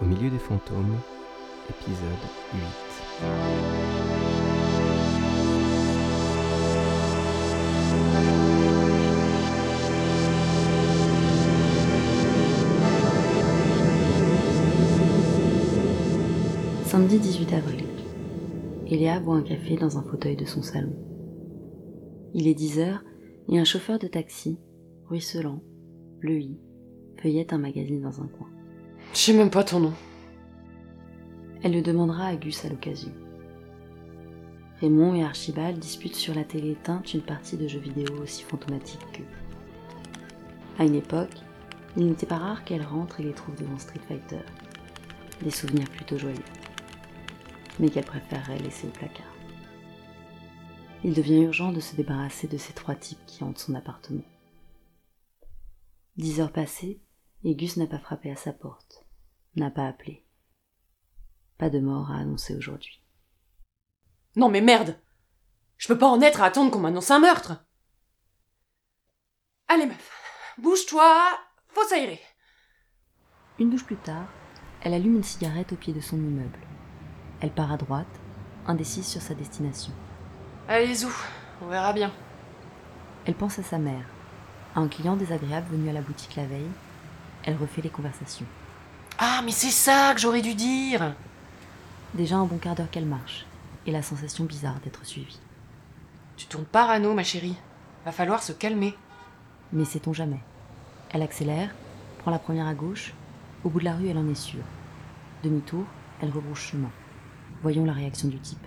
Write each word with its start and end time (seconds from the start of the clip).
Au 0.00 0.04
milieu 0.04 0.30
des 0.30 0.38
fantômes, 0.38 0.96
épisode 1.68 1.98
8. 2.54 2.62
Samedi 16.84 17.18
18 17.18 17.52
avril. 17.54 17.84
Eléa 18.86 19.18
boit 19.18 19.34
un 19.34 19.42
café 19.42 19.74
dans 19.74 19.98
un 19.98 20.02
fauteuil 20.02 20.36
de 20.36 20.44
son 20.44 20.62
salon. 20.62 20.94
Il 22.34 22.46
est 22.46 22.54
10 22.54 22.78
heures 22.78 23.02
et 23.48 23.58
un 23.58 23.64
chauffeur 23.64 23.98
de 23.98 24.06
taxi, 24.06 24.60
ruisselant, 25.06 25.60
bleuit, 26.20 26.56
feuillette 27.20 27.52
un 27.52 27.58
magazine 27.58 28.02
dans 28.02 28.20
un 28.22 28.28
coin. 28.28 28.57
Je 29.12 29.18
sais 29.18 29.32
même 29.32 29.50
pas 29.50 29.64
ton 29.64 29.80
nom. 29.80 29.94
Elle 31.62 31.72
le 31.72 31.82
demandera 31.82 32.26
à 32.26 32.36
Gus 32.36 32.64
à 32.64 32.68
l'occasion. 32.68 33.12
Raymond 34.80 35.16
et 35.16 35.24
Archibald 35.24 35.78
disputent 35.78 36.14
sur 36.14 36.34
la 36.34 36.44
télé 36.44 36.70
éteinte 36.70 37.12
une 37.12 37.22
partie 37.22 37.56
de 37.56 37.66
jeux 37.66 37.80
vidéo 37.80 38.22
aussi 38.22 38.44
fantomatique 38.44 39.00
qu'eux. 39.12 39.24
À 40.78 40.84
une 40.84 40.94
époque, 40.94 41.34
il 41.96 42.06
n'était 42.06 42.26
pas 42.26 42.38
rare 42.38 42.64
qu'elle 42.64 42.84
rentre 42.84 43.18
et 43.18 43.24
les 43.24 43.32
trouve 43.32 43.56
devant 43.56 43.78
Street 43.78 44.00
Fighter. 44.06 44.44
Des 45.42 45.50
souvenirs 45.50 45.90
plutôt 45.90 46.16
joyeux, 46.16 46.36
mais 47.80 47.88
qu'elle 47.90 48.04
préférerait 48.04 48.58
laisser 48.58 48.86
au 48.86 48.90
placard. 48.90 49.34
Il 51.02 51.12
devient 51.12 51.42
urgent 51.42 51.72
de 51.72 51.80
se 51.80 51.96
débarrasser 51.96 52.46
de 52.46 52.56
ces 52.56 52.72
trois 52.72 52.94
types 52.94 53.24
qui 53.26 53.42
hantent 53.42 53.58
son 53.58 53.74
appartement. 53.74 54.24
Dix 56.16 56.40
heures 56.40 56.52
passées, 56.52 57.00
et 57.44 57.54
Gus 57.54 57.76
n'a 57.76 57.86
pas 57.86 57.98
frappé 57.98 58.30
à 58.30 58.36
sa 58.36 58.52
porte, 58.52 59.04
n'a 59.56 59.70
pas 59.70 59.86
appelé. 59.86 60.24
Pas 61.58 61.70
de 61.70 61.80
mort 61.80 62.10
à 62.10 62.18
annoncer 62.18 62.56
aujourd'hui. 62.56 63.02
Non 64.36 64.48
mais 64.48 64.60
merde 64.60 64.98
Je 65.76 65.88
peux 65.88 65.98
pas 65.98 66.08
en 66.08 66.20
être 66.20 66.42
à 66.42 66.46
attendre 66.46 66.70
qu'on 66.70 66.80
m'annonce 66.80 67.10
un 67.10 67.18
meurtre 67.18 67.64
Allez 69.68 69.86
meuf, 69.86 70.54
bouge-toi, 70.58 71.38
faut 71.68 71.84
s'aérer. 71.84 72.20
Une 73.58 73.70
douche 73.70 73.84
plus 73.84 73.96
tard, 73.96 74.28
elle 74.80 74.94
allume 74.94 75.16
une 75.16 75.24
cigarette 75.24 75.72
au 75.72 75.76
pied 75.76 75.92
de 75.92 76.00
son 76.00 76.16
immeuble. 76.16 76.58
Elle 77.40 77.52
part 77.52 77.72
à 77.72 77.76
droite, 77.76 78.06
indécise 78.66 79.06
sur 79.06 79.20
sa 79.20 79.34
destination. 79.34 79.92
Allez 80.68 80.94
zou, 80.94 81.12
on 81.60 81.66
verra 81.66 81.92
bien. 81.92 82.12
Elle 83.26 83.34
pense 83.34 83.58
à 83.58 83.62
sa 83.62 83.78
mère, 83.78 84.06
à 84.74 84.80
un 84.80 84.88
client 84.88 85.16
désagréable 85.16 85.68
venu 85.70 85.90
à 85.90 85.92
la 85.92 86.00
boutique 86.00 86.36
la 86.36 86.46
veille. 86.46 86.70
Elle 87.48 87.56
refait 87.56 87.80
les 87.80 87.88
conversations. 87.88 88.44
Ah 89.16 89.40
mais 89.42 89.52
c'est 89.52 89.70
ça 89.70 90.12
que 90.14 90.20
j'aurais 90.20 90.42
dû 90.42 90.54
dire 90.54 91.14
Déjà 92.12 92.36
un 92.36 92.44
bon 92.44 92.58
quart 92.58 92.74
d'heure 92.74 92.90
qu'elle 92.90 93.06
marche, 93.06 93.46
et 93.86 93.90
la 93.90 94.02
sensation 94.02 94.44
bizarre 94.44 94.78
d'être 94.84 95.06
suivie. 95.06 95.40
Tu 96.36 96.44
tournes 96.44 96.66
parano 96.66 97.14
ma 97.14 97.22
chérie. 97.22 97.56
Va 98.04 98.12
falloir 98.12 98.42
se 98.42 98.52
calmer. 98.52 98.94
Mais 99.72 99.86
sait-on 99.86 100.12
jamais 100.12 100.40
Elle 101.08 101.22
accélère, 101.22 101.74
prend 102.18 102.30
la 102.30 102.38
première 102.38 102.66
à 102.66 102.74
gauche. 102.74 103.14
Au 103.64 103.70
bout 103.70 103.80
de 103.80 103.86
la 103.86 103.94
rue, 103.94 104.08
elle 104.08 104.18
en 104.18 104.28
est 104.28 104.34
sûre. 104.34 104.64
Demi-tour, 105.42 105.86
elle 106.20 106.30
rebrouche 106.30 106.72
chemin. 106.72 106.90
Voyons 107.62 107.86
la 107.86 107.94
réaction 107.94 108.28
du 108.28 108.38
type. 108.40 108.66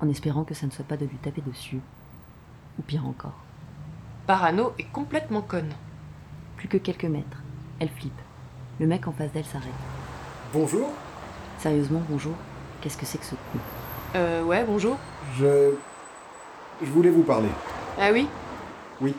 En 0.00 0.08
espérant 0.08 0.44
que 0.44 0.54
ça 0.54 0.64
ne 0.64 0.70
soit 0.70 0.86
pas 0.86 0.96
de 0.96 1.04
lui 1.04 1.18
taper 1.18 1.42
dessus. 1.42 1.82
Ou 2.78 2.82
pire 2.82 3.06
encore. 3.06 3.38
Parano 4.26 4.72
est 4.78 4.90
complètement 4.90 5.42
conne. 5.42 5.74
Plus 6.56 6.68
que 6.68 6.78
quelques 6.78 7.04
mètres. 7.04 7.39
Elle 7.80 7.88
flippe. 7.88 8.12
Le 8.78 8.86
mec 8.86 9.08
en 9.08 9.12
face 9.12 9.32
d'elle 9.32 9.44
s'arrête. 9.44 9.68
Bonjour, 10.52 10.88
Sérieusement, 11.58 12.00
bonjour. 12.08 12.32
Qu'est-ce 12.80 12.96
que 12.96 13.04
c'est 13.04 13.18
que 13.18 13.24
ce 13.24 13.34
con 13.34 13.58
Euh 14.14 14.42
ouais, 14.42 14.64
bonjour. 14.64 14.96
je. 15.38 15.72
Je 16.82 16.90
voulais 16.90 17.10
vous 17.10 17.22
parler. 17.22 17.50
Ah 18.00 18.10
oui? 18.12 18.26
Oui, 19.02 19.14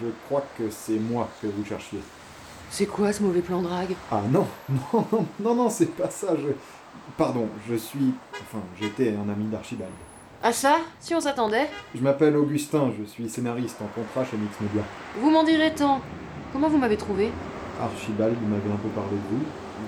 je 0.00 0.06
crois 0.26 0.44
que 0.56 0.70
c'est 0.70 0.98
moi 1.00 1.28
que 1.42 1.48
vous 1.48 1.64
cherchiez. 1.64 1.98
C'est 2.70 2.86
quoi 2.86 3.12
ce 3.12 3.24
mauvais 3.24 3.40
plan 3.40 3.60
drague? 3.62 3.96
Ah 4.12 4.20
non, 4.30 4.46
non, 4.68 5.06
non, 5.12 5.26
non, 5.40 5.54
non, 5.56 5.70
c'est 5.70 5.86
pas 5.96 6.08
ça, 6.10 6.36
je. 6.36 6.48
Pardon, 7.16 7.48
je 7.68 7.74
suis. 7.74 8.14
Enfin, 8.34 8.62
j'étais 8.80 9.08
un 9.16 9.28
ami 9.28 9.46
d'Archibald. 9.46 9.90
Ah 10.44 10.52
ça? 10.52 10.76
Si 11.00 11.12
on 11.16 11.20
s'attendait 11.20 11.68
Je 11.94 12.00
m'appelle 12.00 12.36
Augustin, 12.36 12.92
je 12.96 13.04
suis 13.04 13.28
scénariste 13.28 13.82
en 13.82 13.86
contrat 13.88 14.24
chez 14.24 14.36
Mix 14.36 14.54
Media. 14.60 14.82
Vous 15.18 15.30
m'en 15.30 15.42
direz 15.42 15.74
tant. 15.74 16.00
Comment 16.52 16.68
vous 16.68 16.78
m'avez 16.78 16.96
trouvé? 16.96 17.32
Archibald 17.82 18.36
m'avait 18.48 18.72
un 18.72 18.76
peu 18.76 18.88
parlé 18.88 19.16
de 19.16 19.36
vous. 19.36 19.42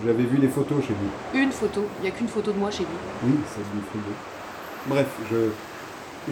J'avais 0.07 0.25
vu 0.25 0.39
les 0.39 0.49
photos 0.49 0.83
chez 0.83 0.95
vous. 0.95 1.39
Une 1.39 1.53
photo. 1.53 1.85
Y 2.03 2.09
a 2.09 2.11
qu'une 2.11 2.29
photo 2.29 2.53
de 2.53 2.59
moi 2.59 2.71
chez 2.71 2.85
lui. 2.85 2.99
Oui, 3.25 3.35
ça 3.47 3.57
se 3.57 3.77
dit 3.77 3.85
frigo. 3.91 4.15
Bref, 4.87 5.07
je. 5.31 5.51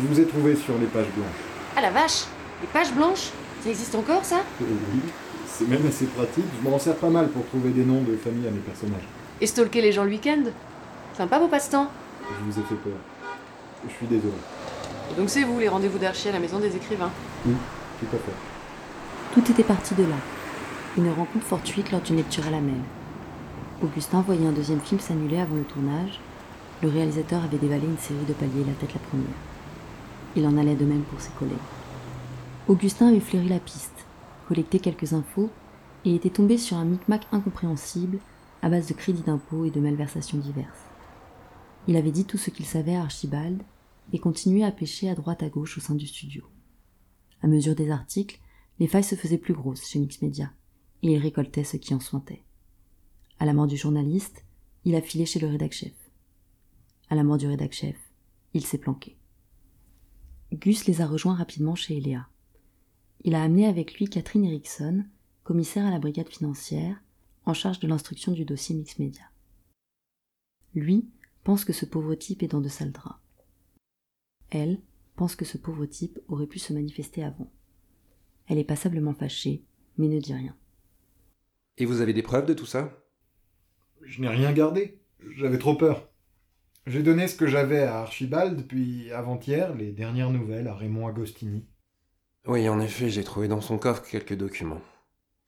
Je 0.00 0.06
vous 0.06 0.20
ai 0.20 0.24
trouvé 0.24 0.54
sur 0.54 0.78
les 0.78 0.86
pages 0.86 1.10
blanches. 1.16 1.42
Ah 1.76 1.80
la 1.80 1.90
vache 1.90 2.24
Les 2.62 2.68
pages 2.68 2.92
blanches? 2.92 3.30
Ça 3.62 3.68
existe 3.68 3.94
encore 3.94 4.24
ça? 4.24 4.36
Et 4.60 4.64
oui, 4.64 5.00
c'est 5.48 5.68
même 5.68 5.84
assez 5.86 6.06
pratique, 6.06 6.44
je 6.62 6.68
m'en 6.68 6.78
sers 6.78 6.94
pas 6.94 7.10
mal 7.10 7.28
pour 7.28 7.44
trouver 7.46 7.70
des 7.70 7.84
noms 7.84 8.00
de 8.02 8.16
famille 8.16 8.46
à 8.46 8.50
mes 8.50 8.60
personnages. 8.60 9.02
Et 9.40 9.46
stalker 9.46 9.82
les 9.82 9.92
gens 9.92 10.04
le 10.04 10.10
week-end? 10.10 10.44
Sympa 11.16 11.38
vos 11.40 11.48
passe-temps 11.48 11.90
Je 12.38 12.44
vous 12.44 12.58
ai 12.58 12.62
fait 12.62 12.76
peur. 12.76 12.92
Je 13.88 13.92
suis 13.94 14.06
désolé. 14.06 14.32
Et 15.10 15.20
donc 15.20 15.28
c'est 15.28 15.42
vous 15.42 15.58
les 15.58 15.68
rendez-vous 15.68 15.98
d'archi 15.98 16.28
à 16.28 16.32
la 16.32 16.38
maison 16.38 16.58
des 16.60 16.74
écrivains? 16.74 17.10
Oui, 17.44 17.54
tout 17.98 18.06
à 18.16 18.18
fait. 18.18 19.34
Tout 19.34 19.50
était 19.50 19.64
parti 19.64 19.94
de 19.94 20.04
là. 20.04 20.16
Une 20.96 21.08
rencontre 21.08 21.46
fortuite 21.46 21.92
lors 21.92 22.00
d'une 22.00 22.16
lecture 22.16 22.44
à 22.48 22.50
la 22.50 22.60
Mel. 22.60 22.80
Augustin 23.80 24.22
voyait 24.22 24.46
un 24.46 24.52
deuxième 24.52 24.80
film 24.80 24.98
s'annuler 24.98 25.38
avant 25.38 25.54
le 25.54 25.62
tournage. 25.62 26.18
Le 26.82 26.88
réalisateur 26.88 27.44
avait 27.44 27.58
dévalé 27.58 27.86
une 27.86 27.96
série 27.96 28.24
de 28.24 28.32
paliers 28.32 28.64
la 28.64 28.72
tête 28.72 28.94
la 28.94 29.00
première. 29.00 29.26
Il 30.34 30.44
en 30.48 30.56
allait 30.58 30.74
de 30.74 30.84
même 30.84 31.04
pour 31.04 31.20
ses 31.20 31.30
collègues. 31.38 31.56
Augustin 32.66 33.06
avait 33.06 33.20
flairé 33.20 33.48
la 33.48 33.60
piste, 33.60 34.04
collecté 34.48 34.80
quelques 34.80 35.12
infos 35.12 35.48
et 36.04 36.16
était 36.16 36.28
tombé 36.28 36.58
sur 36.58 36.76
un 36.76 36.84
micmac 36.84 37.24
incompréhensible 37.30 38.18
à 38.60 38.68
base 38.68 38.88
de 38.88 38.94
crédits 38.94 39.22
d'impôt 39.22 39.64
et 39.64 39.70
de 39.70 39.80
malversations 39.80 40.38
diverses. 40.38 40.88
Il 41.86 41.96
avait 41.96 42.10
dit 42.10 42.24
tout 42.24 42.36
ce 42.36 42.50
qu'il 42.50 42.66
savait 42.66 42.96
à 42.96 43.02
Archibald 43.02 43.62
et 44.12 44.18
continuait 44.18 44.64
à 44.64 44.72
pêcher 44.72 45.08
à 45.08 45.14
droite 45.14 45.44
à 45.44 45.48
gauche 45.50 45.78
au 45.78 45.80
sein 45.80 45.94
du 45.94 46.08
studio. 46.08 46.42
À 47.42 47.46
mesure 47.46 47.76
des 47.76 47.92
articles, 47.92 48.40
les 48.80 48.88
failles 48.88 49.04
se 49.04 49.14
faisaient 49.14 49.38
plus 49.38 49.54
grosses 49.54 49.86
chez 49.86 50.00
Mix 50.00 50.20
Media, 50.20 50.50
et 51.02 51.12
il 51.12 51.18
récoltait 51.18 51.64
ce 51.64 51.76
qui 51.76 51.94
en 51.94 52.00
sointait. 52.00 52.44
À 53.38 53.46
la 53.46 53.54
mort 53.54 53.66
du 53.66 53.76
journaliste, 53.76 54.44
il 54.84 54.94
a 54.94 55.02
filé 55.02 55.26
chez 55.26 55.40
le 55.40 55.48
rédac-chef. 55.48 55.94
À 57.08 57.14
la 57.14 57.24
mort 57.24 57.38
du 57.38 57.46
rédac-chef, 57.46 57.96
il 58.54 58.64
s'est 58.64 58.78
planqué. 58.78 59.16
Gus 60.52 60.86
les 60.86 61.00
a 61.00 61.06
rejoints 61.06 61.34
rapidement 61.34 61.74
chez 61.74 61.96
Eléa. 61.96 62.28
Il 63.24 63.34
a 63.34 63.42
amené 63.42 63.66
avec 63.66 63.94
lui 63.94 64.08
Catherine 64.08 64.44
Erickson, 64.44 65.04
commissaire 65.44 65.86
à 65.86 65.90
la 65.90 65.98
brigade 65.98 66.28
financière, 66.28 67.02
en 67.46 67.54
charge 67.54 67.80
de 67.80 67.88
l'instruction 67.88 68.32
du 68.32 68.44
dossier 68.44 68.74
Mix 68.74 68.98
Media. 68.98 69.24
Lui 70.74 71.08
pense 71.44 71.64
que 71.64 71.72
ce 71.72 71.86
pauvre 71.86 72.14
type 72.14 72.42
est 72.42 72.48
dans 72.48 72.60
de 72.60 72.68
sales 72.68 72.92
draps. 72.92 73.20
Elle 74.50 74.80
pense 75.16 75.36
que 75.36 75.44
ce 75.44 75.58
pauvre 75.58 75.86
type 75.86 76.18
aurait 76.28 76.46
pu 76.46 76.58
se 76.58 76.72
manifester 76.72 77.22
avant. 77.22 77.50
Elle 78.46 78.58
est 78.58 78.64
passablement 78.64 79.14
fâchée, 79.14 79.62
mais 79.96 80.08
ne 80.08 80.18
dit 80.18 80.34
rien. 80.34 80.56
Et 81.78 81.84
vous 81.84 82.00
avez 82.00 82.12
des 82.12 82.22
preuves 82.22 82.46
de 82.46 82.54
tout 82.54 82.66
ça? 82.66 82.92
Je 84.02 84.20
n'ai 84.20 84.28
rien 84.28 84.52
gardé. 84.52 85.00
J'avais 85.36 85.58
trop 85.58 85.74
peur. 85.74 86.08
J'ai 86.86 87.02
donné 87.02 87.28
ce 87.28 87.36
que 87.36 87.46
j'avais 87.46 87.82
à 87.82 88.00
Archibald, 88.00 88.66
puis 88.66 89.10
avant-hier, 89.12 89.74
les 89.74 89.92
dernières 89.92 90.30
nouvelles 90.30 90.68
à 90.68 90.74
Raymond 90.74 91.06
Agostini. 91.06 91.66
Oui, 92.46 92.68
en 92.68 92.80
effet, 92.80 93.10
j'ai 93.10 93.24
trouvé 93.24 93.48
dans 93.48 93.60
son 93.60 93.78
coffre 93.78 94.02
quelques 94.02 94.36
documents. 94.36 94.80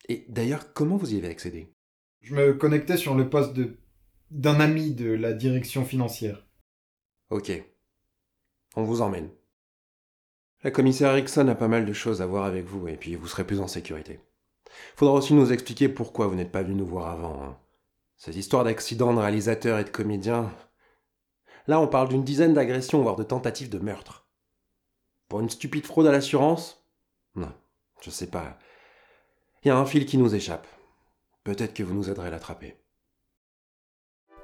Et 0.08 0.26
d'ailleurs, 0.28 0.72
comment 0.74 0.96
vous 0.96 1.14
y 1.14 1.18
avez 1.18 1.28
accédé? 1.28 1.72
Je 2.20 2.34
me 2.34 2.52
connectais 2.52 2.96
sur 2.96 3.14
le 3.14 3.28
poste 3.30 3.54
de 3.54 3.78
d'un 4.30 4.60
ami 4.60 4.94
de 4.94 5.12
la 5.12 5.34
direction 5.34 5.84
financière. 5.84 6.46
Ok. 7.28 7.52
On 8.76 8.84
vous 8.84 9.02
emmène. 9.02 9.28
La 10.64 10.70
commissaire 10.70 11.10
Erickson 11.10 11.48
a 11.48 11.54
pas 11.54 11.68
mal 11.68 11.84
de 11.84 11.92
choses 11.92 12.22
à 12.22 12.26
voir 12.26 12.44
avec 12.44 12.64
vous, 12.64 12.88
et 12.88 12.96
puis 12.96 13.14
vous 13.14 13.26
serez 13.26 13.46
plus 13.46 13.60
en 13.60 13.68
sécurité. 13.68 14.20
Faudra 14.96 15.14
aussi 15.14 15.34
nous 15.34 15.52
expliquer 15.52 15.88
pourquoi 15.88 16.26
vous 16.26 16.34
n'êtes 16.34 16.52
pas 16.52 16.62
venu 16.62 16.74
nous 16.74 16.86
voir 16.86 17.08
avant. 17.10 17.42
hein. 17.42 17.58
Cette 18.16 18.36
histoire 18.36 18.64
d'accident 18.64 19.12
de 19.12 19.18
réalisateur 19.18 19.78
et 19.78 19.84
de 19.84 19.90
comédien. 19.90 20.50
Là, 21.66 21.80
on 21.80 21.88
parle 21.88 22.08
d'une 22.08 22.24
dizaine 22.24 22.54
d'agressions, 22.54 23.02
voire 23.02 23.16
de 23.16 23.22
tentatives 23.22 23.68
de 23.70 23.78
meurtre. 23.78 24.26
Pour 25.28 25.40
une 25.40 25.50
stupide 25.50 25.86
fraude 25.86 26.06
à 26.06 26.12
l'assurance? 26.12 26.84
Non, 27.34 27.52
je 28.00 28.10
sais 28.10 28.26
pas. 28.28 28.58
Il 29.64 29.68
y 29.68 29.70
a 29.70 29.76
un 29.76 29.86
fil 29.86 30.06
qui 30.06 30.18
nous 30.18 30.34
échappe. 30.34 30.66
Peut-être 31.44 31.74
que 31.74 31.82
vous 31.82 31.94
nous 31.94 32.10
aiderez 32.10 32.28
à 32.28 32.30
l'attraper. 32.30 32.76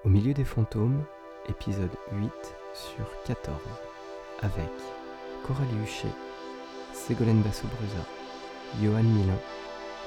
Au 0.04 0.08
milieu 0.08 0.32
des 0.34 0.44
fantômes, 0.44 1.04
épisode 1.48 1.90
8 2.12 2.30
sur 2.72 3.22
14. 3.26 3.60
Avec 4.40 4.70
Coralie 5.46 5.82
Huchet, 5.84 6.08
Ségolène 6.92 7.42
Basso-Brusa, 7.42 8.04
Johan 8.82 9.02
Milin, 9.02 9.38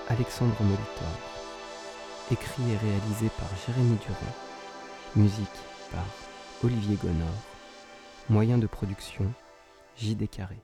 Alexandre 0.09 0.55
Molitor, 0.61 1.07
écrit 2.31 2.71
et 2.71 2.77
réalisé 2.77 3.29
par 3.37 3.47
Jérémy 3.65 3.97
Durand, 3.97 4.35
musique 5.15 5.47
par 5.91 6.05
Olivier 6.63 6.97
Gonor, 6.97 7.27
moyen 8.29 8.57
de 8.57 8.67
production 8.67 9.31
JD 9.97 10.29
Carré. 10.29 10.57